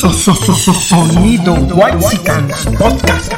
[0.00, 1.98] Sonido White
[2.78, 3.32] Podcast.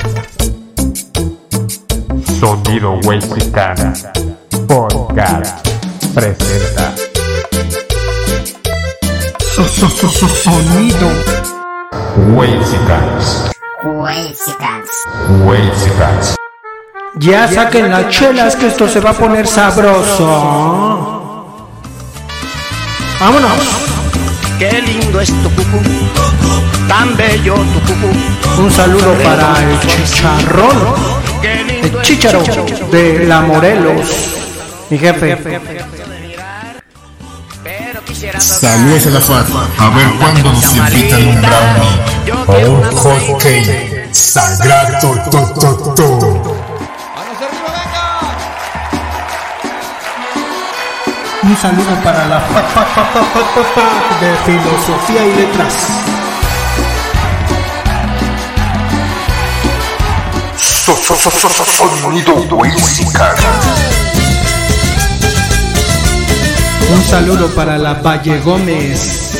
[2.38, 3.92] Sonido Wexicana
[4.69, 5.69] Podcast
[6.14, 6.95] presenta
[10.45, 11.09] Sonido
[12.36, 13.50] Wexicans
[13.82, 14.90] Wexicans.
[15.44, 16.36] Wexicans
[17.18, 20.29] Ya saquen las chelas que esto se va a poner sabroso.
[23.18, 23.91] Vámonos.
[24.62, 25.80] Qué lindo es tu cucú,
[26.86, 28.62] tan bello tu cucú.
[28.62, 30.76] Un saludo para el chicharrón,
[31.43, 32.44] el chicharo
[32.92, 34.06] de la Morelos.
[34.89, 35.36] Mi jefe.
[38.39, 39.47] Saludos a la FAT.
[39.78, 44.08] A ver cuándo nos invitan un brownie o un hot cake.
[44.12, 46.52] Sagrado to, to, to.
[51.45, 55.75] Un saludo para la fa- fa- fa- de filosofía y letras.
[61.65, 63.34] Sonido Wexicana.
[66.95, 69.33] Un saludo para la Valle Gómez,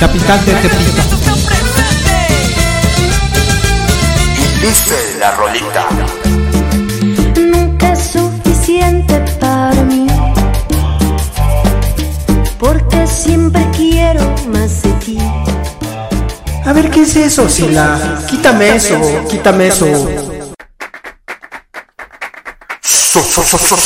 [0.00, 1.02] capital de Tepito.
[4.60, 5.86] Dice la rolita.
[12.64, 15.18] Porque siempre quiero más de ti.
[16.64, 18.24] A ver, ¿qué es eso, Sila?
[18.26, 18.98] Quítame eso,
[19.28, 19.84] quítame eso.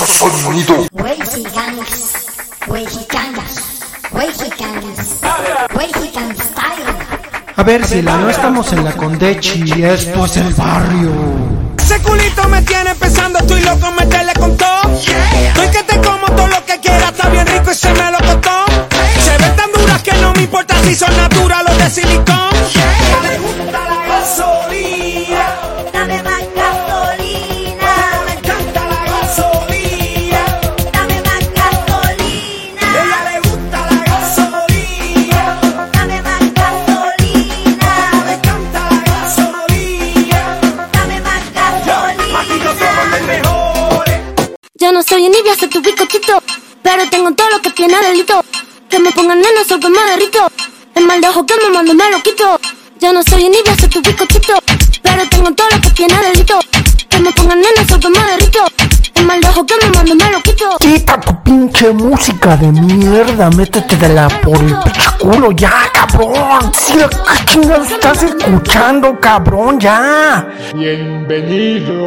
[0.07, 0.87] Sonido.
[7.57, 11.11] A ver, Sila, no estamos en la Condechi, esto es el barrio.
[11.79, 14.83] Ese culito me tiene pensando, estoy loco, meterle con todo.
[14.95, 15.58] Estoy
[20.89, 22.58] si son naturales o de silicón.
[52.11, 52.59] Lo quito.
[53.01, 54.55] Yo no soy envidia, soy tu bizcochito.
[55.03, 56.59] Pero tengo todo lo que tiene delito.
[57.09, 58.65] Que me pongan neno, soy que me derrito.
[59.15, 60.77] El mal de ojo que me mando me lo quito.
[60.79, 66.73] Quita tu pinche música de mierda, métete de la por el pinche culo, ya, cabrón.
[66.75, 69.81] Sí, ¿Qué chingados estás escuchando, cabrón?
[69.81, 70.47] Ya.
[70.75, 71.99] Bienvenidos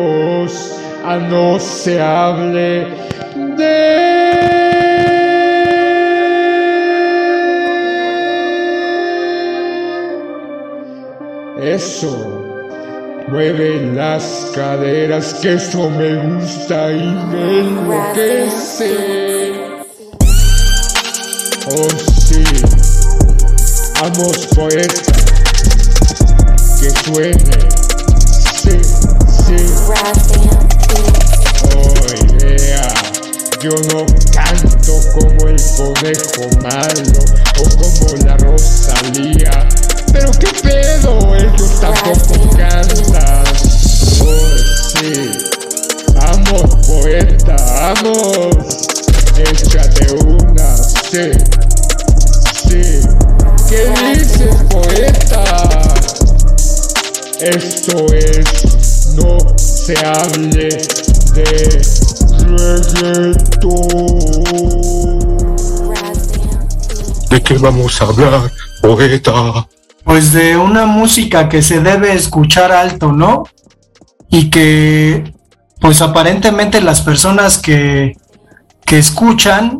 [1.06, 2.88] a No se hable
[3.58, 4.11] de
[11.74, 12.38] eso.
[13.28, 18.92] Mueve las caderas, que eso me gusta y me enloquece.
[21.74, 21.88] Oh
[22.28, 22.44] sí,
[24.02, 25.14] vamos poeta,
[26.80, 27.60] que suene.
[28.62, 28.78] Sí,
[29.46, 29.60] sí.
[31.74, 31.94] Oh
[32.40, 32.92] yeah,
[33.62, 37.22] yo no canto como el conejo malo
[37.60, 39.56] o como la Rosalía,
[40.12, 43.44] pero qué pedo, ellos tampoco cantan.
[44.22, 44.58] Oh
[45.00, 45.32] sí,
[46.14, 48.58] vamos poeta, vamos,
[49.38, 51.32] échate una, sí,
[52.68, 53.02] sí.
[53.70, 53.82] ¿Qué
[54.14, 55.44] dices poeta?
[57.40, 60.70] Esto es No se hable
[61.34, 61.82] de
[62.94, 64.12] reggaetón.
[67.30, 68.52] ¿De qué vamos a hablar,
[68.82, 69.68] poeta?
[70.12, 73.44] Pues de una música que se debe escuchar alto, ¿no?
[74.30, 75.34] Y que,
[75.80, 78.18] pues aparentemente las personas que,
[78.86, 79.80] que escuchan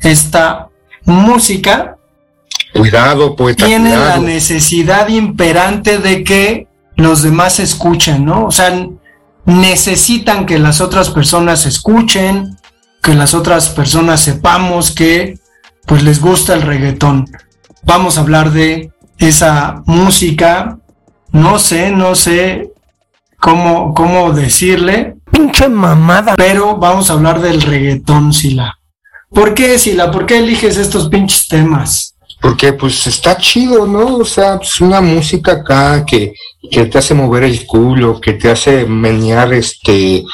[0.00, 0.68] esta
[1.06, 1.96] música
[2.74, 3.64] Cuidado, poeta.
[3.64, 8.44] tienen la necesidad imperante de que los demás escuchen, ¿no?
[8.44, 8.86] O sea,
[9.46, 12.58] necesitan que las otras personas escuchen,
[13.02, 15.38] que las otras personas sepamos que
[15.86, 17.24] pues les gusta el reggaetón.
[17.82, 20.78] Vamos a hablar de esa música,
[21.32, 22.72] no sé, no sé
[23.38, 25.16] cómo, cómo decirle.
[25.30, 26.34] Pinche mamada.
[26.36, 28.76] Pero vamos a hablar del reggaetón, Sila.
[29.32, 30.10] ¿Por qué, Sila?
[30.10, 32.16] ¿Por qué eliges estos pinches temas?
[32.42, 34.16] Porque pues está chido, ¿no?
[34.16, 36.32] O sea, es una música acá que,
[36.70, 40.24] que te hace mover el culo, que te hace menear, este,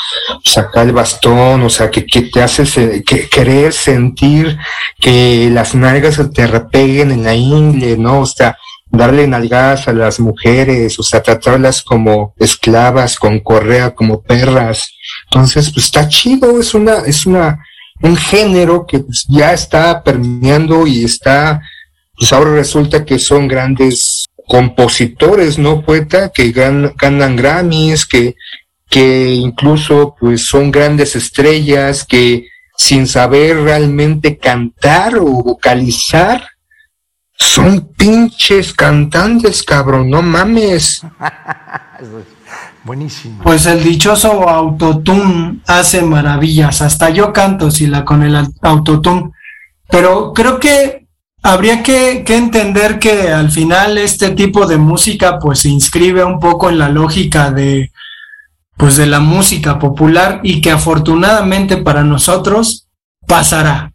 [0.44, 4.56] sacar el bastón, o sea, que, que te hace se- que, querer sentir
[5.00, 8.20] que las nalgas se te repeguen en la ingle, ¿no?
[8.20, 8.56] O sea,
[8.96, 14.88] darle nalgadas a las mujeres, o sea, tratarlas como esclavas, con correa, como perras.
[15.30, 17.64] Entonces, pues está chido, es una, es una,
[18.02, 21.60] un género que pues, ya está permeando y está,
[22.18, 25.82] pues ahora resulta que son grandes compositores, ¿no?
[25.82, 28.36] Poeta, que gan- ganan Grammys, que,
[28.88, 32.46] que incluso pues son grandes estrellas, que
[32.78, 36.46] sin saber realmente cantar o vocalizar,
[37.38, 41.02] son pinches cantantes, cabrón, no mames.
[42.84, 43.42] Buenísimo.
[43.42, 46.82] Pues el dichoso autotune hace maravillas.
[46.82, 49.32] Hasta yo canto si la con el autotune.
[49.88, 51.08] Pero creo que
[51.42, 56.38] habría que, que entender que al final este tipo de música pues se inscribe un
[56.38, 57.90] poco en la lógica de
[58.76, 62.88] pues de la música popular y que afortunadamente para nosotros
[63.26, 63.92] pasará.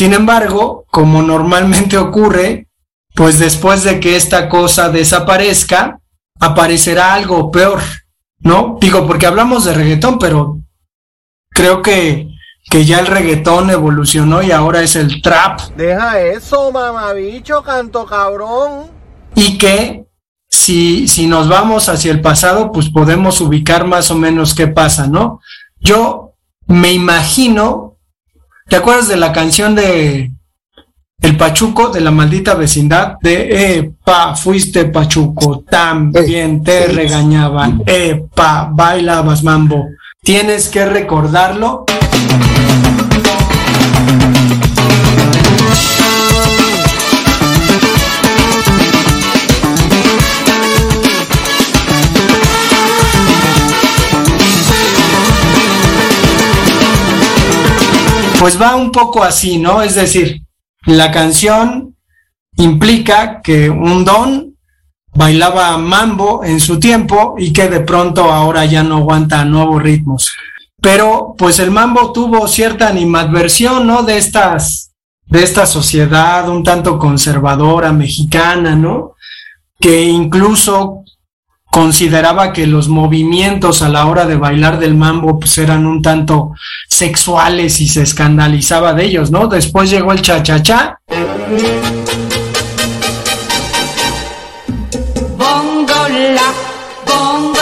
[0.00, 2.68] Sin embargo, como normalmente ocurre,
[3.14, 6.00] pues después de que esta cosa desaparezca,
[6.40, 7.82] aparecerá algo peor,
[8.38, 8.78] ¿no?
[8.80, 10.56] Digo, porque hablamos de reggaetón, pero
[11.50, 12.30] creo que,
[12.70, 18.90] que ya el reggaetón evolucionó y ahora es el trap Deja eso, mamabicho, canto cabrón.
[19.34, 20.06] y que
[20.48, 25.06] si, si nos vamos hacia el pasado, pues podemos ubicar más o menos qué pasa,
[25.06, 25.40] ¿no?
[25.78, 26.36] Yo
[26.66, 27.89] me imagino,
[28.70, 30.30] ¿te acuerdas de la canción de
[31.20, 33.16] El Pachuco, de la maldita vecindad?
[33.20, 39.88] De, epa, fuiste Pachuco, también te regañaban, epa, bailabas mambo.
[40.22, 41.84] Tienes que recordarlo.
[58.40, 59.82] Pues va un poco así, ¿no?
[59.82, 60.40] Es decir,
[60.86, 61.94] la canción
[62.56, 64.56] implica que un don
[65.14, 70.32] bailaba mambo en su tiempo y que de pronto ahora ya no aguanta nuevos ritmos.
[70.80, 74.04] Pero pues el mambo tuvo cierta animadversión, ¿no?
[74.04, 74.92] De estas,
[75.26, 79.16] de esta sociedad un tanto conservadora mexicana, ¿no?
[79.78, 81.04] Que incluso
[81.70, 86.52] consideraba que los movimientos a la hora de bailar del mambo pues eran un tanto
[86.88, 89.46] sexuales y se escandalizaba de ellos, ¿no?
[89.46, 90.98] Después llegó el cha-cha-cha.
[95.38, 96.52] Bongo la,
[97.06, 97.60] bongo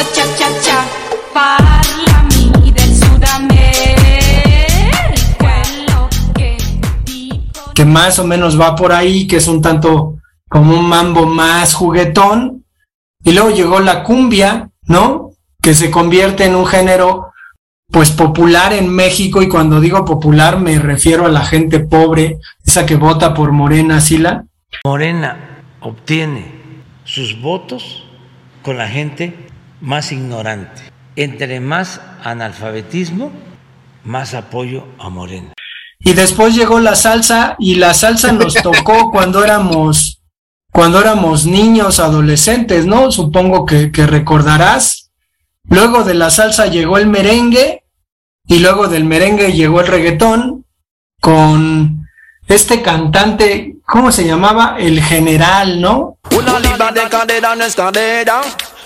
[2.73, 4.03] del Sudamérica,
[7.75, 10.15] que más o menos va por ahí, que es un tanto
[10.49, 12.58] como un mambo más juguetón.
[13.29, 15.33] Y luego llegó la cumbia, ¿no?
[15.61, 17.33] Que se convierte en un género
[17.93, 22.87] pues popular en México y cuando digo popular me refiero a la gente pobre, esa
[22.87, 24.47] que vota por Morena, Sila.
[24.83, 26.55] Morena obtiene
[27.05, 28.07] sus votos
[28.63, 29.37] con la gente
[29.83, 30.85] más ignorante.
[31.15, 33.31] Entre más analfabetismo,
[34.05, 35.53] más apoyo a Morena.
[35.99, 40.18] Y después llegó la salsa y la salsa nos tocó cuando éramos
[40.73, 43.11] cuando éramos niños, adolescentes, ¿no?
[43.11, 45.11] Supongo que, que recordarás.
[45.65, 47.85] Luego de la salsa llegó el merengue
[48.47, 50.65] y luego del merengue llegó el reggaetón
[51.21, 52.07] con
[52.49, 54.77] este cantante, ¿cómo se llamaba?
[54.79, 56.19] El general, ¿no?
[56.35, 58.41] Una de no.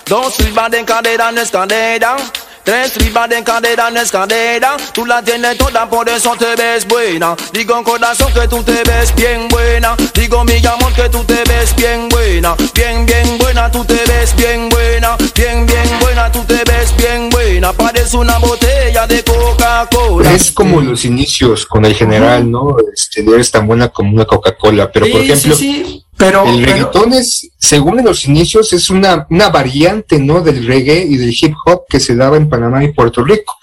[0.05, 2.17] Dos de cadera no.
[2.63, 4.77] Tres libras de cadera no es cadera.
[4.93, 7.35] Tú la tienes toda, por eso te ves buena.
[7.51, 9.97] Digo corazón que tú te ves bien buena.
[10.13, 12.55] Digo mi amor que tú te ves bien buena.
[12.73, 15.17] Bien, bien buena, tú te ves bien buena.
[15.35, 17.73] Bien, bien buena, tú te ves bien buena.
[17.73, 20.31] Parece una botella de Coca-Cola.
[20.33, 22.77] Es como los inicios con el general, ¿no?
[22.93, 26.63] Este, eres tan buena como una Coca-Cola, pero por Sí, ejemplo, sí, sí, pero, el
[26.63, 30.41] pero- reggaetón es, según en los inicios, es una, una variante, ¿no?
[30.41, 33.55] Del reggae y del hip hop que se daba en Panamá y Puerto Rico.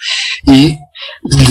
[0.45, 0.76] Y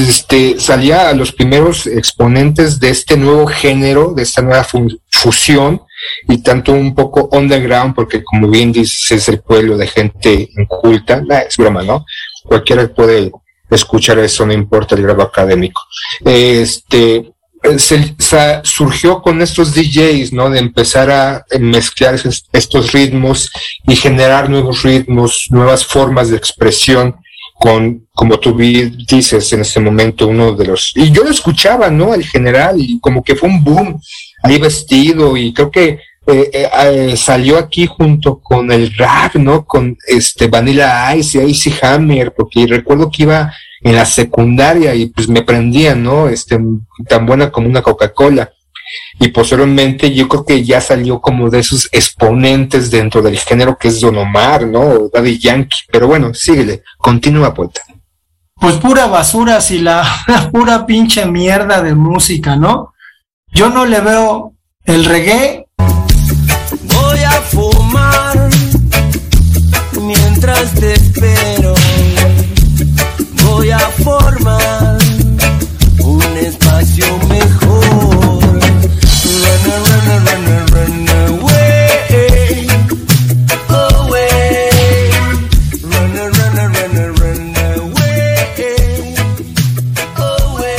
[0.07, 5.81] este, salía a los primeros exponentes de este nuevo género, de esta nueva fu- fusión,
[6.27, 11.21] y tanto un poco underground, porque como bien dices, es el pueblo de gente inculta,
[11.21, 12.05] Nah, es broma, ¿no?
[12.43, 13.31] Cualquiera puede
[13.69, 15.81] escuchar eso, no importa el grado académico.
[16.23, 17.31] Este,
[17.77, 20.49] se, sa- surgió con estos DJs, ¿no?
[20.49, 23.49] De empezar a mezclar esos- estos ritmos
[23.87, 27.15] y generar nuevos ritmos, nuevas formas de expresión
[27.55, 30.93] con, como tú dices en este momento, uno de los...
[30.95, 32.13] Y yo lo escuchaba, ¿no?
[32.13, 33.99] El general, y como que fue un boom
[34.43, 39.65] ahí vestido, y creo que eh, eh, eh, salió aquí junto con el rap, ¿no?
[39.65, 43.51] Con este Vanilla Ice y Icy Hammer, porque recuerdo que iba
[43.81, 46.27] en la secundaria y pues me prendía, ¿no?
[46.27, 46.59] Este,
[47.07, 48.51] tan buena como una Coca-Cola.
[49.19, 53.89] y posteriormente yo creo que ya salió como de esos exponentes dentro del género que
[53.89, 54.81] es Don Omar, ¿no?
[54.81, 57.81] O Daddy Yankee, pero bueno, síguele, continúa poeta.
[58.59, 60.03] Pues pura basura, si la
[60.51, 62.93] pura pinche mierda de música, ¿no?
[63.53, 65.65] Yo no le veo el reggae.
[66.83, 68.49] Voy a fumar
[70.01, 71.78] mientras te espero.
[73.59, 74.97] Voy a formar
[75.99, 78.39] un espacio mejor.
[79.35, 82.69] Run, run, run, run, away.
[83.67, 85.11] Away.
[85.83, 86.85] Run, away.
[90.15, 90.77] Away.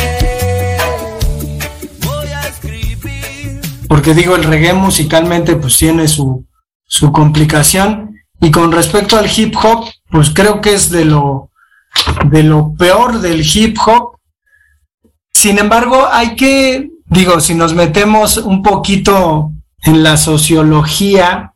[2.00, 6.46] Voy a porque digo, el reggae musicalmente pues tiene su,
[6.86, 8.14] su complicación.
[8.40, 11.49] Y con respecto al hip hop, pues creo que es de lo,
[12.26, 14.16] de lo peor del hip hop.
[15.32, 21.54] Sin embargo, hay que, digo, si nos metemos un poquito en la sociología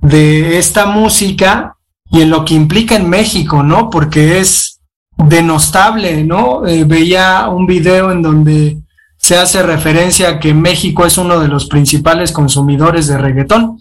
[0.00, 1.76] de esta música
[2.10, 3.90] y en lo que implica en México, ¿no?
[3.90, 4.80] Porque es
[5.16, 6.66] denostable, ¿no?
[6.66, 8.78] Eh, veía un video en donde
[9.16, 13.78] se hace referencia a que México es uno de los principales consumidores de reggaetón.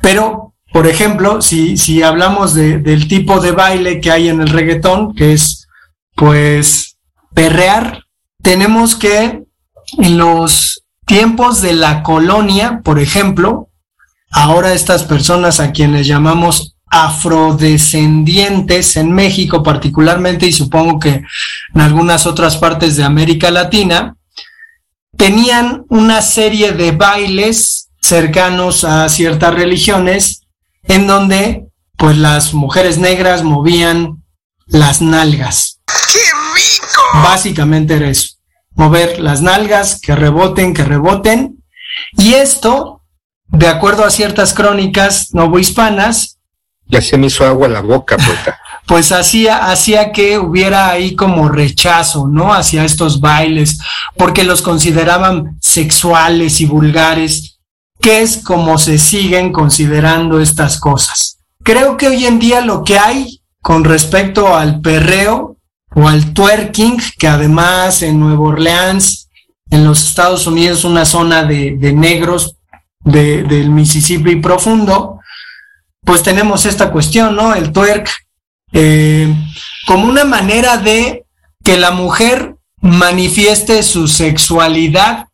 [0.00, 4.48] Pero, por ejemplo, si, si hablamos de- del tipo de baile que hay en el
[4.48, 5.66] reggaetón, que es,
[6.14, 6.96] pues,
[7.34, 8.04] perrear,
[8.42, 9.42] tenemos que
[9.98, 13.68] en los tiempos de la colonia, por ejemplo,
[14.30, 21.22] ahora estas personas a quienes llamamos afrodescendientes en México particularmente y supongo que
[21.74, 24.16] en algunas otras partes de América Latina,
[25.16, 30.39] tenían una serie de bailes cercanos a ciertas religiones
[30.90, 34.24] en donde pues las mujeres negras movían
[34.66, 35.80] las nalgas.
[36.12, 37.00] ¡Qué rico!
[37.22, 38.34] Básicamente era eso,
[38.74, 41.62] mover las nalgas, que reboten, que reboten.
[42.16, 43.02] Y esto,
[43.46, 46.38] de acuerdo a ciertas crónicas novohispanas,
[46.86, 48.58] Ya se me hizo agua la boca, poeta.
[48.86, 52.52] pues hacía, hacía que hubiera ahí como rechazo, ¿no?
[52.52, 53.78] Hacia estos bailes,
[54.16, 57.49] porque los consideraban sexuales y vulgares,
[58.00, 61.38] que es como se siguen considerando estas cosas.
[61.62, 65.56] Creo que hoy en día lo que hay con respecto al perreo
[65.94, 69.28] o al twerking, que además en Nueva Orleans,
[69.70, 72.56] en los Estados Unidos, una zona de, de negros
[73.00, 75.20] de- del Mississippi profundo,
[76.02, 77.54] pues tenemos esta cuestión, ¿no?
[77.54, 78.08] El twerk,
[78.72, 79.32] eh,
[79.86, 81.24] como una manera de
[81.62, 85.26] que la mujer manifieste su sexualidad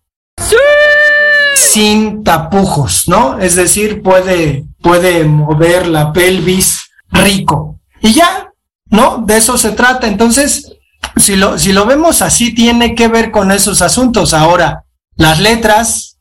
[1.56, 3.38] sin tapujos, ¿no?
[3.38, 7.80] Es decir, puede, puede mover la pelvis rico.
[8.02, 8.52] Y ya,
[8.90, 9.22] ¿no?
[9.26, 10.06] De eso se trata.
[10.06, 10.76] Entonces,
[11.16, 14.34] si lo, si lo vemos así, tiene que ver con esos asuntos.
[14.34, 14.84] Ahora,
[15.16, 16.18] las letras,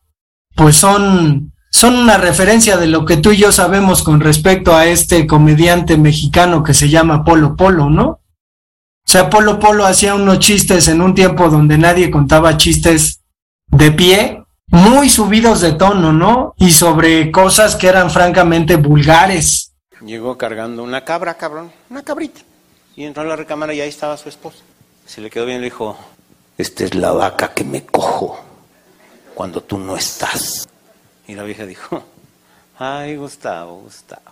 [0.55, 4.85] pues son, son una referencia de lo que tú y yo sabemos con respecto a
[4.85, 8.05] este comediante mexicano que se llama Polo Polo, ¿no?
[8.07, 13.21] O sea, Polo Polo hacía unos chistes en un tiempo donde nadie contaba chistes
[13.67, 16.53] de pie, muy subidos de tono, ¿no?
[16.57, 19.73] Y sobre cosas que eran francamente vulgares.
[20.01, 22.41] Llegó cargando una cabra, cabrón, una cabrita.
[22.95, 24.59] Y entró a la recámara y ahí estaba su esposa.
[25.05, 25.97] Se le quedó bien y le dijo,
[26.57, 28.39] esta es la vaca que me cojo
[29.33, 30.67] cuando tú no estás.
[31.27, 32.03] Y la vieja dijo,
[32.77, 34.31] ay Gustavo, Gustavo,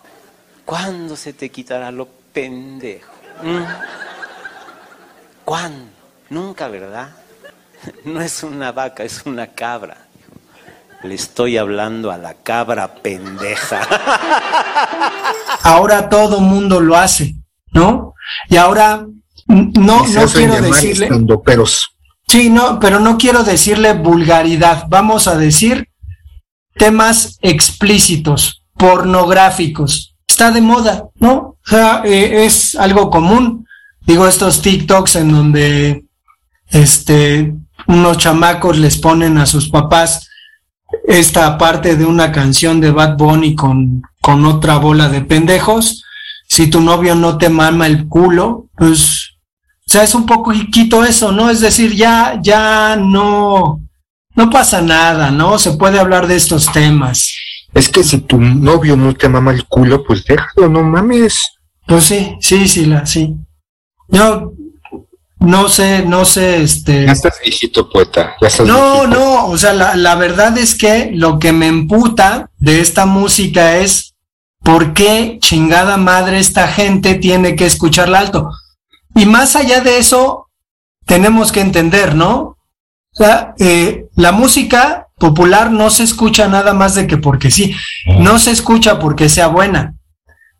[0.66, 3.12] ¿cuándo se te quitará lo pendejo?
[3.42, 3.64] ¿Mm?
[5.44, 5.92] ¿Cuándo?
[6.30, 7.10] Nunca, ¿verdad?
[8.06, 10.03] No es una vaca, es una cabra.
[11.04, 13.82] Le estoy hablando a la cabra pendeja.
[15.64, 17.36] Ahora todo mundo lo hace,
[17.74, 18.14] ¿no?
[18.50, 19.06] Y ahora
[19.48, 19.72] no,
[20.08, 21.06] Y no quiero decirle.
[21.06, 21.96] estandoperos.
[22.28, 24.86] Sí, no, pero no quiero decirle vulgaridad.
[24.88, 25.90] Vamos a decir
[26.76, 30.16] temas explícitos, pornográficos.
[30.28, 31.36] Está de moda, ¿no?
[31.36, 33.68] O sea, eh, es algo común.
[34.02, 36.06] Digo, estos TikToks en donde
[36.70, 37.54] este,
[37.88, 40.30] unos chamacos les ponen a sus papás
[41.04, 46.04] esta parte de una canción de Bad Bunny con, con otra bola de pendejos.
[46.48, 49.34] Si tu novio no te mama el culo, pues
[49.86, 51.50] o sea, es un poquito eso, ¿no?
[51.50, 53.82] Es decir, ya, ya no,
[54.36, 55.60] no pasa nada, ¿no?
[55.60, 57.36] Se puede hablar de estos temas.
[57.74, 61.44] Es que si tu novio no te mama el culo, pues déjalo, no mames.
[61.86, 63.36] Pues sí, sí, sí, la, sí.
[64.08, 64.54] Yo
[65.44, 67.06] no sé, no sé, este.
[67.06, 68.36] Ya estás viejito, poeta.
[68.42, 69.08] Ya estás No, viejito.
[69.08, 73.78] no, o sea, la, la verdad es que lo que me emputa de esta música
[73.78, 74.16] es
[74.64, 78.50] por qué chingada madre esta gente tiene que escucharla alto.
[79.16, 80.48] Y más allá de eso,
[81.06, 82.40] tenemos que entender, ¿no?
[82.40, 82.58] O
[83.16, 87.76] sea, eh, la música popular no se escucha nada más de que porque sí,
[88.20, 89.96] no se escucha porque sea buena.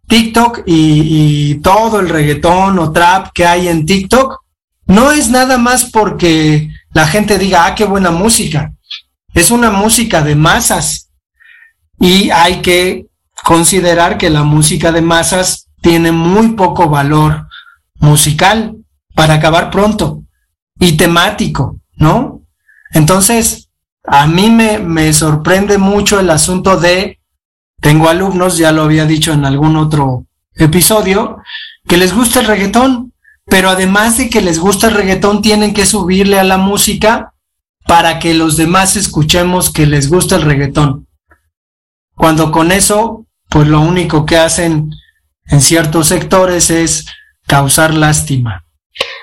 [0.08, 4.43] TikTok y, y todo el reggaetón o trap que hay en TikTok
[4.86, 8.74] no es nada más porque la gente diga, ah, qué buena música.
[9.34, 11.10] Es una música de masas
[12.00, 13.08] y hay que
[13.44, 17.48] considerar que la música de masas tiene muy poco valor
[17.96, 18.76] musical
[19.16, 20.24] para acabar pronto
[20.80, 22.42] y temático, ¿no?
[22.92, 23.70] Entonces,
[24.06, 27.20] a mí me, me sorprende mucho el asunto de,
[27.82, 30.26] tengo alumnos, ya lo había dicho en algún otro
[30.56, 31.38] episodio,
[31.88, 33.13] que les gusta el reggaetón,
[33.46, 37.34] pero además de que les gusta el reggaetón, tienen que subirle a la música
[37.86, 41.08] para que los demás escuchemos que les gusta el reggaetón.
[42.16, 44.92] Cuando con eso, pues lo único que hacen
[45.48, 47.06] en ciertos sectores es
[47.46, 48.64] causar lástima.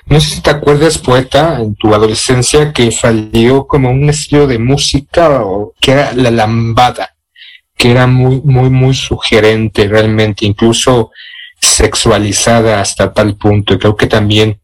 [0.06, 4.58] No sé si te acuerdas, poeta, en tu adolescencia que salió como un estilo de
[4.58, 7.14] música o que era la lambada,
[7.76, 11.12] que era muy, muy, muy sugerente realmente, incluso
[11.60, 13.74] sexualizada hasta tal punto.
[13.74, 14.60] Y creo que también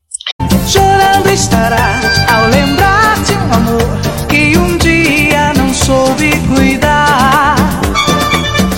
[0.67, 7.57] Chorando estará ao lembrar de um amor que um dia não soube cuidar.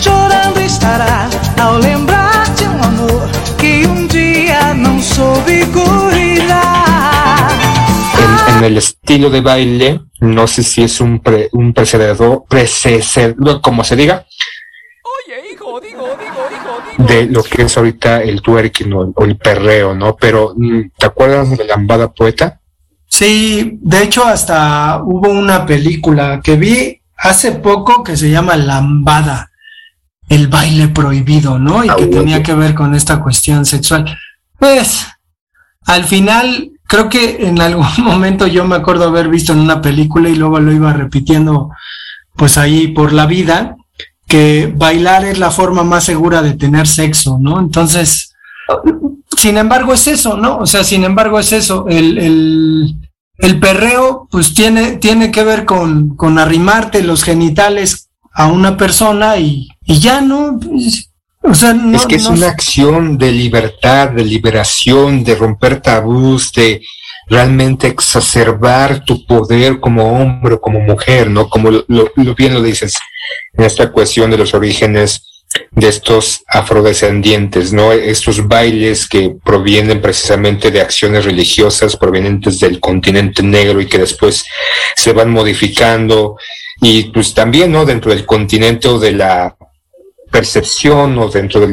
[0.00, 7.48] Chorando estará ao lembrar de um amor que um dia não soube cuidar.
[8.48, 13.60] en, en el estilo de baile, no sé si es un, pre- un precededor, precededor,
[13.60, 14.26] como se diga,
[16.98, 20.16] de lo que es ahorita el twerking o, o el perreo, ¿no?
[20.16, 22.60] Pero, mm, ¿te acuerdas de la lambada poeta?
[23.06, 29.50] Sí, de hecho hasta hubo una película que vi hace poco que se llama Lambada,
[30.28, 31.84] el baile prohibido, ¿no?
[31.84, 34.16] Y que tenía que ver con esta cuestión sexual.
[34.58, 35.06] Pues,
[35.86, 40.28] al final, creo que en algún momento yo me acuerdo haber visto en una película
[40.28, 41.70] y luego lo iba repitiendo,
[42.36, 43.76] pues ahí por la vida,
[44.28, 47.58] que bailar es la forma más segura de tener sexo, ¿no?
[47.58, 48.34] Entonces,
[49.36, 50.58] sin embargo es eso, ¿no?
[50.58, 51.86] O sea, sin embargo es eso.
[51.88, 52.94] El, el,
[53.38, 59.38] el perreo, pues tiene, tiene que ver con, con arrimarte los genitales a una persona
[59.38, 60.60] y, y ya, ¿no?
[61.42, 65.80] O sea, no, es que es no- una acción de libertad, de liberación, de romper
[65.80, 66.82] tabús, de
[67.28, 71.48] realmente exacerbar tu poder como hombre o como mujer, ¿no?
[71.48, 72.94] Como lo, lo- bien lo dices
[73.52, 75.22] en esta cuestión de los orígenes
[75.70, 77.92] de estos afrodescendientes, ¿no?
[77.92, 84.44] Estos bailes que provienen precisamente de acciones religiosas provenientes del continente negro y que después
[84.96, 86.36] se van modificando
[86.80, 87.84] y pues también, ¿no?
[87.84, 89.56] Dentro del continente o de la
[90.30, 91.68] percepción o dentro de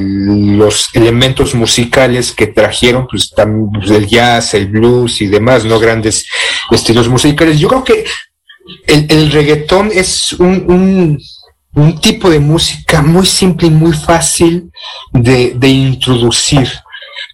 [0.57, 6.27] los elementos musicales que trajeron pues pues, el jazz, el blues y demás, no grandes
[6.71, 7.59] estilos musicales.
[7.59, 8.05] Yo creo que
[8.87, 11.19] el, el reggaetón es un, un,
[11.73, 14.71] un tipo de música muy simple y muy fácil
[15.11, 16.67] de, de introducir.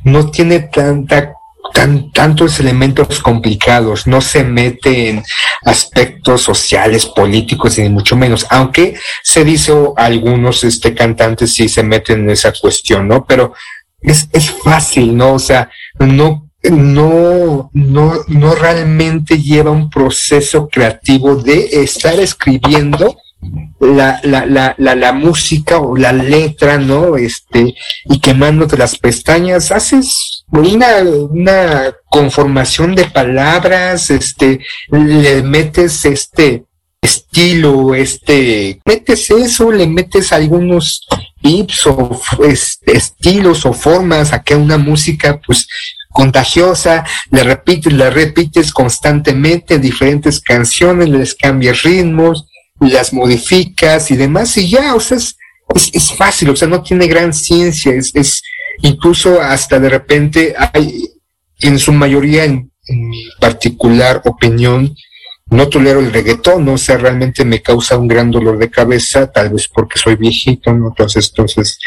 [0.04, 1.34] No tiene tanta
[1.74, 5.24] tan, tantos elementos complicados, no se mete en
[5.64, 12.22] aspectos sociales, políticos, ni mucho menos, aunque se dice algunos este, cantantes sí se meten
[12.22, 13.26] en esa cuestión, ¿no?
[13.26, 13.54] Pero
[14.02, 15.34] es, es fácil, ¿no?
[15.34, 15.70] O sea,
[16.00, 23.18] no, no, no, no realmente lleva un proceso creativo de estar escribiendo
[23.80, 27.18] la, la, la, la, la música o la letra, ¿no?
[27.18, 27.74] Este,
[28.06, 34.60] y quemándote las pestañas, haces una, una conformación de palabras, este,
[34.90, 36.66] le metes este
[37.02, 41.08] estilo, este, metes eso, le metes algunos
[41.42, 45.68] tips o este, estilos o formas a que una música, pues,
[46.12, 52.46] contagiosa, le repites, le repites constantemente diferentes canciones, les cambias ritmos,
[52.80, 55.38] las modificas y demás, y ya, o sea, es,
[55.74, 58.42] es, es fácil, o sea, no tiene gran ciencia, es, es
[58.82, 61.10] incluso hasta de repente hay,
[61.60, 64.94] en su mayoría, en, mi particular opinión,
[65.48, 66.74] no tolero el reggaetón, ¿no?
[66.74, 70.74] o sea, realmente me causa un gran dolor de cabeza, tal vez porque soy viejito,
[70.74, 70.90] ¿no?
[70.90, 71.78] Entonces, entonces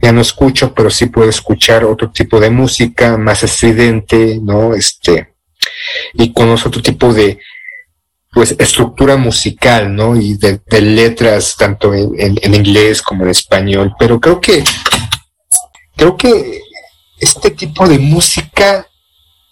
[0.00, 4.74] ya no escucho, pero sí puedo escuchar otro tipo de música más estridente, ¿no?
[4.74, 5.34] Este,
[6.14, 7.38] y con otro tipo de,
[8.32, 10.14] pues, estructura musical, ¿no?
[10.16, 13.92] Y de, de letras, tanto en- en inglés como en español.
[13.98, 14.62] Pero creo que,
[15.98, 16.62] creo que
[17.18, 18.86] este tipo de música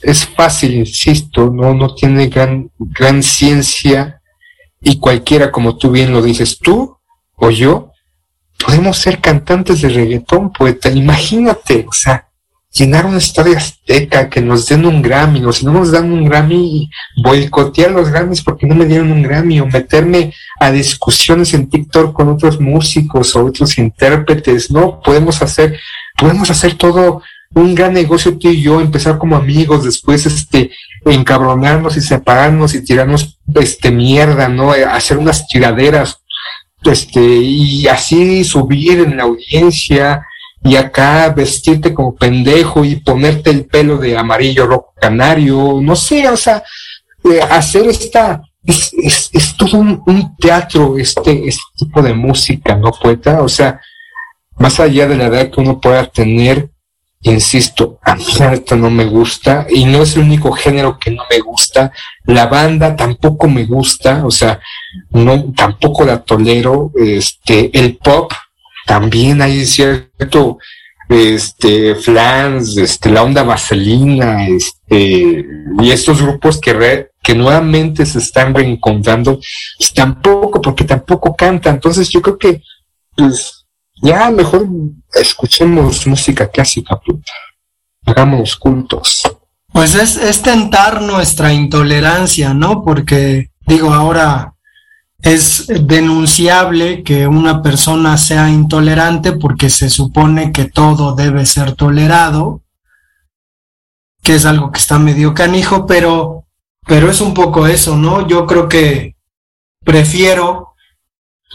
[0.01, 4.23] es fácil, insisto, no, no tiene gran, gran ciencia
[4.81, 6.97] y cualquiera, como tú bien lo dices, tú
[7.35, 7.91] o yo,
[8.65, 10.89] podemos ser cantantes de reggaetón, poeta.
[10.89, 12.29] Imagínate, o sea,
[12.77, 16.27] llenar un estadio azteca, que nos den un Grammy, o si no nos dan un
[16.27, 16.89] Grammy,
[17.23, 22.13] boicotear los Grammys porque no me dieron un Grammy, o meterme a discusiones en TikTok
[22.13, 25.01] con otros músicos o otros intérpretes, ¿no?
[25.01, 25.79] Podemos hacer,
[26.17, 27.23] podemos hacer todo
[27.55, 30.71] un gran negocio tú y yo, empezar como amigos, después este,
[31.05, 34.73] encabronarnos y separarnos y tirarnos este mierda, ¿no?
[34.73, 36.23] Hacer unas tiraderas,
[36.85, 40.23] este, y así subir en la audiencia,
[40.67, 46.29] y acá vestirte como pendejo y ponerte el pelo de amarillo rojo canario, no sé,
[46.29, 46.63] o sea,
[47.25, 52.75] eh, hacer esta, es, es, es todo un, un, teatro, este, este tipo de música,
[52.75, 53.43] ¿no, poeta?
[53.43, 53.81] O sea,
[54.59, 56.71] más allá de la edad que uno pueda tener,
[57.23, 58.25] insisto, a mí
[58.77, 61.93] no me gusta y no es el único género que no me gusta,
[62.25, 64.61] la banda tampoco me gusta, o sea,
[65.11, 68.33] no, tampoco la tolero, este, el pop,
[68.87, 70.59] también hay cierto
[71.09, 75.45] este flans, este la onda vaselina, este
[75.81, 79.39] y estos grupos que re, que nuevamente se están reencontrando,
[79.79, 82.63] pues tampoco porque tampoco cantan, entonces yo creo que
[83.17, 83.66] pues
[83.97, 84.67] ya mejor
[85.15, 87.01] escuchemos música clásica.
[88.05, 89.23] Hagámonos cultos.
[89.73, 92.83] Pues es, es tentar nuestra intolerancia, ¿no?
[92.85, 94.55] Porque digo, ahora
[95.23, 102.63] es denunciable que una persona sea intolerante porque se supone que todo debe ser tolerado,
[104.23, 106.45] que es algo que está medio canijo, pero,
[106.87, 108.27] pero es un poco eso, ¿no?
[108.27, 109.17] Yo creo que
[109.85, 110.75] prefiero,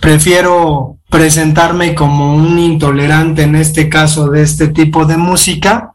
[0.01, 5.93] prefiero presentarme como un intolerante en este caso de este tipo de música.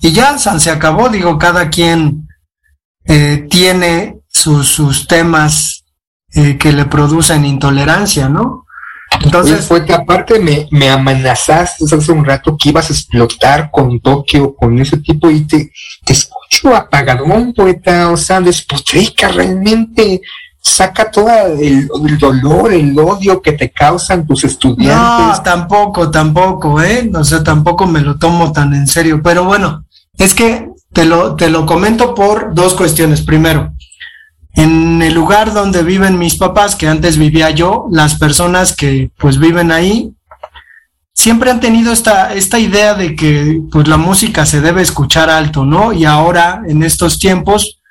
[0.00, 2.28] Y ya se acabó, digo, cada quien
[3.04, 5.84] eh, tiene sus, sus temas
[6.32, 8.64] eh, que le producen intolerancia, ¿no?
[9.20, 14.00] Entonces, fue que aparte me, me amenazaste hace un rato que ibas a explotar con
[14.00, 15.70] Tokio, con ese tipo, y te,
[16.04, 20.22] te escucho apagadón, poeta, o sea, despotrica realmente,
[20.62, 25.38] saca todo el, dolor, el odio que te causan tus estudiantes.
[25.38, 27.10] No, tampoco, tampoco, ¿eh?
[27.14, 29.84] O sea, tampoco me lo tomo tan en serio, pero bueno,
[30.16, 33.22] es que te lo, te lo comento por dos cuestiones.
[33.22, 33.72] Primero,
[34.54, 39.38] en el lugar donde viven mis papás, que antes vivía yo, las personas que pues
[39.38, 40.14] viven ahí,
[41.12, 45.64] siempre han tenido esta, esta idea de que pues la música se debe escuchar alto,
[45.64, 45.92] ¿no?
[45.92, 47.81] Y ahora, en estos tiempos,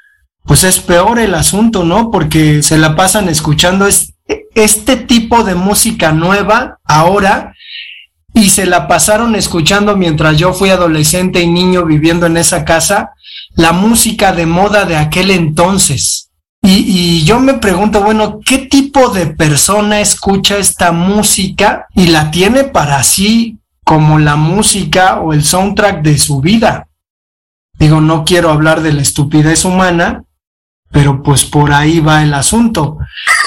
[0.45, 2.12] pues es peor el asunto, ¿no?
[2.12, 4.13] Porque se la pasan escuchando es,
[4.56, 7.54] este tipo de música nueva ahora
[8.34, 13.12] y se la pasaron escuchando mientras yo fui adolescente y niño viviendo en esa casa,
[13.56, 16.30] la música de moda de aquel entonces.
[16.63, 22.30] Y, y, yo me pregunto, bueno, ¿qué tipo de persona escucha esta música y la
[22.30, 26.88] tiene para sí como la música o el soundtrack de su vida?
[27.80, 30.23] Digo, no quiero hablar de la estupidez humana,
[30.91, 32.97] pero pues por ahí va el asunto.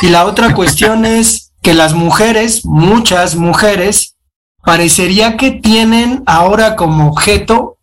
[0.03, 4.17] Y la otra cuestión es que las mujeres, muchas mujeres,
[4.65, 7.79] parecería que tienen ahora como objeto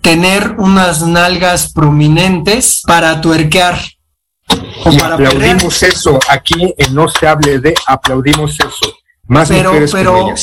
[0.00, 3.76] tener unas nalgas prominentes para tuerquear
[4.48, 6.18] y aplaudimos eso.
[6.28, 8.96] Aquí en No se hable de aplaudimos eso.
[9.26, 10.34] Más pero, mujeres pero,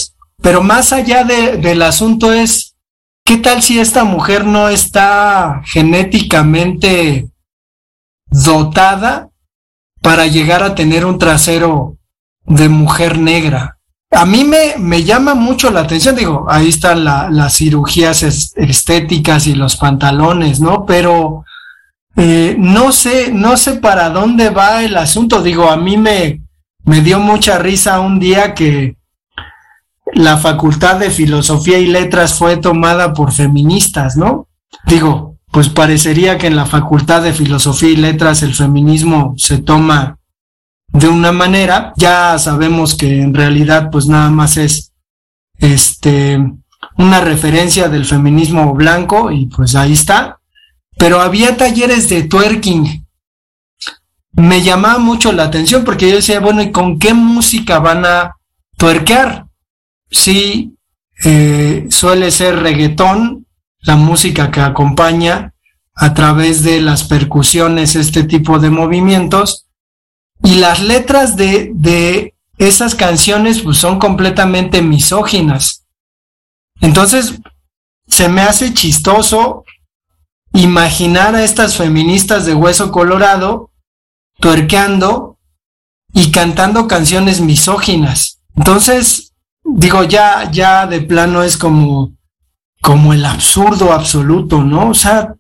[0.42, 2.76] pero más allá de, del asunto es,
[3.24, 7.28] ¿qué tal si esta mujer no está genéticamente
[8.34, 9.30] dotada
[10.02, 11.98] para llegar a tener un trasero
[12.46, 13.78] de mujer negra?
[14.12, 19.48] A mí me, me llama mucho la atención, digo, ahí están la, las cirugías estéticas
[19.48, 20.86] y los pantalones, ¿no?
[20.86, 21.44] Pero
[22.16, 25.42] eh, no sé, no sé para dónde va el asunto.
[25.42, 26.42] Digo, a mí me,
[26.84, 28.98] me dio mucha risa un día que
[30.14, 34.48] la Facultad de Filosofía y Letras fue tomada por feministas, ¿no?
[34.86, 40.18] Digo, pues parecería que en la Facultad de Filosofía y Letras el feminismo se toma
[40.88, 41.94] de una manera.
[41.96, 44.92] Ya sabemos que en realidad pues nada más es
[45.60, 46.40] este
[46.98, 50.40] una referencia del feminismo blanco y pues ahí está
[50.98, 53.06] pero había talleres de twerking.
[54.34, 58.36] Me llamaba mucho la atención porque yo decía, bueno, ¿y con qué música van a
[58.78, 59.46] twerkear?
[60.10, 60.76] Sí,
[61.24, 63.46] eh, suele ser reggaetón,
[63.84, 65.54] la música que acompaña
[65.96, 69.68] a través de las percusiones este tipo de movimientos
[70.44, 75.86] y las letras de, de esas canciones pues, son completamente misóginas.
[76.82, 77.40] Entonces,
[78.08, 79.64] se me hace chistoso
[80.54, 83.72] imaginar a estas feministas de hueso colorado
[84.40, 85.38] tuerqueando
[86.14, 88.40] y cantando canciones misóginas.
[88.56, 92.14] Entonces, digo, ya, ya de plano es como
[92.84, 94.90] como el absurdo absoluto, ¿no?
[94.90, 95.36] O sea,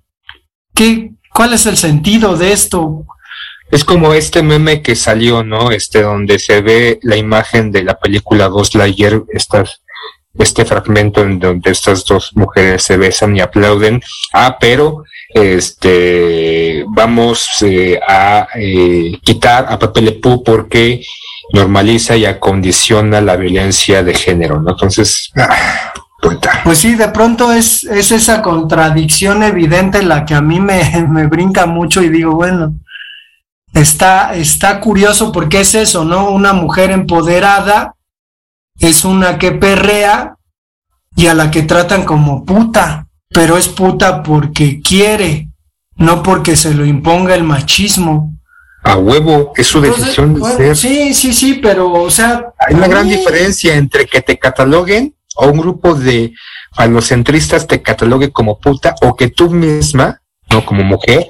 [0.73, 3.05] ¿qué, ¿cuál es el sentido de esto?
[3.69, 5.69] Es como este meme que salió, ¿no?
[5.71, 9.81] Este, donde se ve la imagen de la película Ghost Lightyear, estas,
[10.39, 14.01] este fragmento en donde estas dos mujeres se besan y aplauden.
[14.31, 15.03] Ah, pero,
[15.33, 21.03] este, vamos eh, a eh, quitar a Pepe Le Pew porque
[21.51, 24.71] normaliza y acondiciona la violencia de género, ¿no?
[24.71, 25.91] Entonces, ah,
[26.63, 31.27] Pues sí, de pronto es, es esa contradicción evidente la que a mí me, me
[31.27, 32.75] brinca mucho y digo, bueno,
[33.73, 36.29] está, está curioso porque es eso, ¿no?
[36.29, 37.95] Una mujer empoderada
[38.79, 40.37] es una que perrea
[41.15, 45.49] y a la que tratan como puta, pero es puta porque quiere,
[45.95, 48.33] no porque se lo imponga el machismo.
[48.83, 50.75] A huevo, es su Entonces, decisión de bueno, ser.
[50.75, 55.47] Sí, sí, sí, pero, o sea, Hay una gran diferencia entre que te cataloguen o
[55.47, 56.33] un grupo de
[56.73, 61.27] falocentristas te catalogue como puta o que tú misma, no como mujer,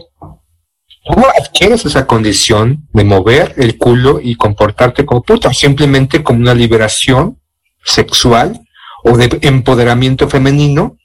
[1.05, 6.39] tú adquieres esa condición de mover el culo y comportarte como puta, o simplemente como
[6.39, 7.39] una liberación
[7.83, 8.61] sexual
[9.03, 10.97] o de empoderamiento femenino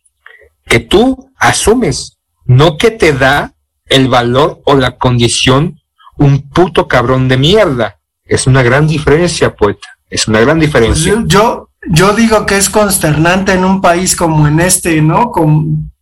[0.66, 3.54] que tú asumes, no que te da
[3.86, 5.80] el valor o la condición
[6.16, 8.00] un puto cabrón de mierda.
[8.24, 9.88] Es una gran diferencia, poeta.
[10.10, 11.14] Es una gran Pues diferencia.
[11.26, 15.30] yo, yo, digo que es consternante en un país como en este, ¿no?
[15.30, 15.92] Con,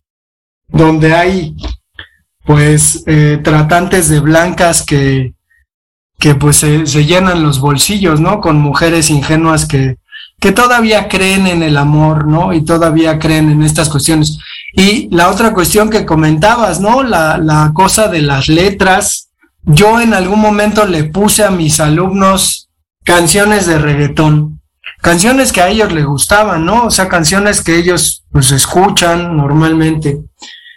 [0.67, 1.55] donde hay,
[2.45, 5.33] pues, eh, tratantes de blancas que,
[6.19, 8.41] que pues se, se llenan los bolsillos, ¿no?
[8.41, 9.97] Con mujeres ingenuas que,
[10.39, 12.53] que todavía creen en el amor, ¿no?
[12.53, 14.37] Y todavía creen en estas cuestiones.
[14.73, 17.03] Y la otra cuestión que comentabas, ¿no?
[17.03, 19.29] La, la cosa de las letras.
[19.63, 22.69] Yo en algún momento le puse a mis alumnos
[23.03, 24.56] canciones de reggaetón,
[25.01, 26.85] canciones que a ellos les gustaban, ¿no?
[26.85, 30.19] O sea, canciones que ellos pues escuchan normalmente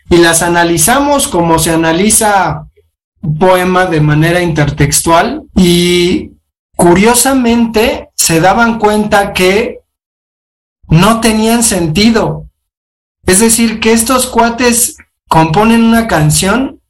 [0.09, 2.67] y las analizamos como se analiza
[3.23, 6.33] un poema de manera intertextual y
[6.77, 9.81] curiosamente se daban cuenta que
[10.89, 12.47] no tenían sentido.
[13.27, 14.97] Es decir, que estos cuates
[15.29, 16.81] componen una canción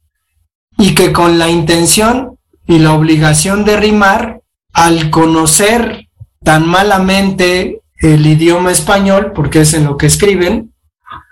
[0.77, 4.41] y que con la intención y la obligación de rimar,
[4.73, 6.07] al conocer
[6.43, 10.73] tan malamente el idioma español, porque es en lo que escriben,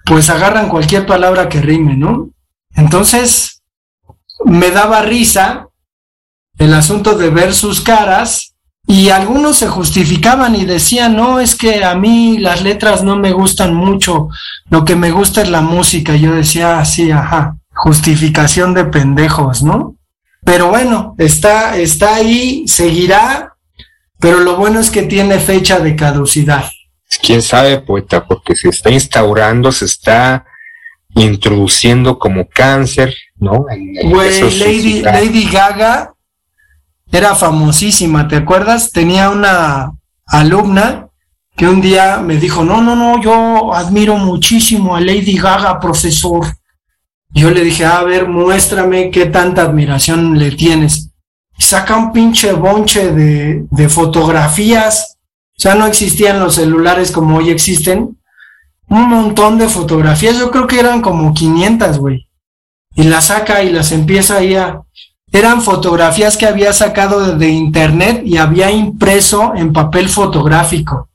[0.05, 2.29] pues agarran cualquier palabra que rime, ¿no?
[2.75, 3.61] Entonces,
[4.45, 5.67] me daba risa
[6.57, 8.53] el asunto de ver sus caras
[8.85, 13.31] y algunos se justificaban y decían, no, es que a mí las letras no me
[13.31, 14.29] gustan mucho,
[14.69, 16.15] lo que me gusta es la música.
[16.15, 19.95] Yo decía, sí, ajá, justificación de pendejos, ¿no?
[20.43, 23.48] Pero bueno, está, está ahí, seguirá,
[24.19, 26.65] pero lo bueno es que tiene fecha de caducidad.
[27.21, 30.45] Quién sabe, poeta, porque se está instaurando, se está
[31.15, 33.65] introduciendo como cáncer, ¿no?
[34.03, 36.13] Güey, Lady, Lady Gaga
[37.11, 38.91] era famosísima, ¿te acuerdas?
[38.91, 39.91] Tenía una
[40.27, 41.07] alumna
[41.55, 46.45] que un día me dijo, no, no, no, yo admiro muchísimo a Lady Gaga, profesor.
[47.31, 51.08] Yo le dije, a ver, muéstrame qué tanta admiración le tienes.
[51.59, 55.17] Y saca un pinche bonche de, de fotografías.
[55.55, 58.17] O sea, no existían los celulares como hoy existen.
[58.87, 62.29] Un montón de fotografías, yo creo que eran como 500, güey
[62.95, 64.81] y las saca y las empieza ahí a...
[65.31, 71.07] Eran fotografías que había sacado de, internet y había impreso en papel fotográfico.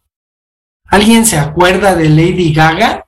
[0.87, 3.07] ¿Alguien se acuerda de Lady Gaga?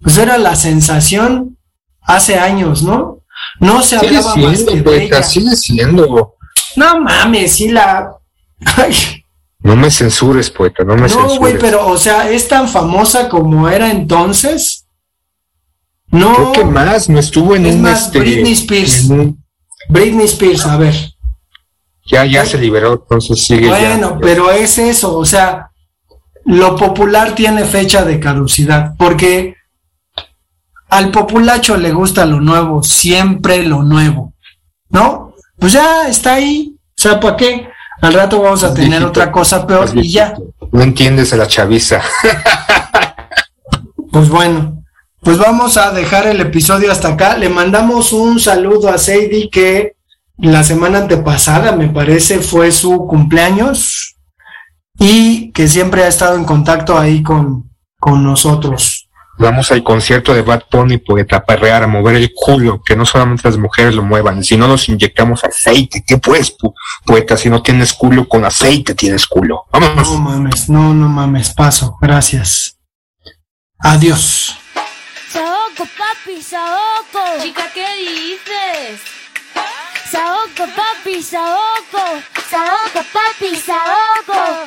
[0.00, 1.58] Pues era la sensación
[2.00, 3.18] hace años, ¿no?
[3.58, 5.22] No se Sigue hablaba más que siendo, de ella.
[5.24, 6.34] sigue siendo.
[6.76, 8.10] No mames, sí la...
[8.76, 8.94] Ay,
[9.60, 11.38] No me censures, poeta, no me no, censures.
[11.38, 14.86] güey, pero, o sea, es tan famosa como era entonces.
[16.08, 16.34] No.
[16.34, 17.82] Creo que más, no estuvo en Es un...
[17.82, 19.04] más, este, Britney Spears.
[19.10, 19.44] un-
[19.88, 20.94] Britney Spears, a ver.
[22.06, 23.70] ya, ya se liberó, entonces sigue ya.
[23.70, 25.70] Bueno, pero es eso, o sea,
[26.44, 29.54] lo popular tiene fecha de caducidad, porque
[30.88, 34.34] al populacho le gusta lo nuevo, siempre lo nuevo,
[34.88, 35.29] ¿no?
[35.60, 37.68] Pues ya está ahí, o sea, ¿para qué?
[38.00, 40.34] Al rato vamos a tener otra cosa peor y ya.
[40.72, 42.00] No entiendes a la chaviza.
[44.12, 44.82] Pues bueno,
[45.20, 47.36] pues vamos a dejar el episodio hasta acá.
[47.36, 49.94] Le mandamos un saludo a Sadie que
[50.36, 54.16] la semana antepasada, me parece, fue su cumpleaños
[54.98, 57.70] y que siempre ha estado en contacto ahí con,
[58.00, 58.99] con nosotros.
[59.40, 63.06] Vamos al concierto de Bad Bunny, poeta, a perrear, a mover el culo, que no
[63.06, 66.74] solamente las mujeres lo muevan, si no nos inyectamos aceite, ¿qué pues, pu-
[67.06, 67.38] poeta?
[67.38, 69.64] Si no tienes culo, con aceite tienes culo.
[69.72, 70.12] Vámonos.
[70.12, 72.76] No mames, no, no mames, paso, gracias.
[73.78, 74.56] Adiós.
[75.32, 77.42] Saoco, papi, Saoco.
[77.42, 79.00] Chica, ¿qué dices?
[80.10, 82.20] Saoco, papi, Saoco.
[82.50, 84.34] Saoco, papi, Saoco.
[84.34, 84.66] Saoco,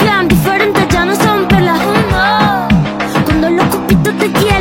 [0.00, 1.78] Vean diferente, ya no son pelas.
[1.78, 2.68] Uno.
[3.24, 4.53] Cuando los cupitos de hielo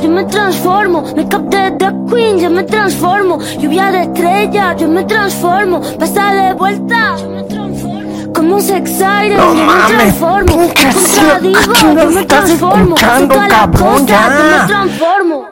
[0.00, 1.02] yo me transformo.
[1.16, 3.38] Make up de the queen, yo me transformo.
[3.58, 5.80] Lluvia de estrellas, yo me transformo.
[5.98, 8.32] Pasa de vuelta, yo me transformo.
[8.32, 10.46] Como un sex No yo me transformo.
[10.46, 12.94] ¿qué canción- diva, yo me transformo.
[13.48, 14.06] cabrón?
[14.06, 14.28] Ya.
[14.28, 15.51] Yo me transformo.